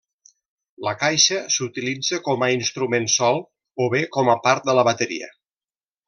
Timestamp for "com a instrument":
2.29-3.05